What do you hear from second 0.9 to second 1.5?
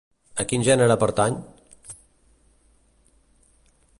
pertany?